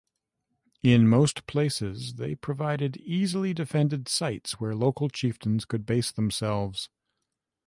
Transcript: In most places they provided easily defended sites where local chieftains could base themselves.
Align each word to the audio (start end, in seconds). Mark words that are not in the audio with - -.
In 0.81 1.07
most 1.07 1.45
places 1.45 2.15
they 2.15 2.33
provided 2.33 2.97
easily 2.97 3.53
defended 3.53 4.07
sites 4.09 4.53
where 4.59 4.73
local 4.73 5.09
chieftains 5.09 5.63
could 5.63 5.85
base 5.85 6.09
themselves. 6.11 6.89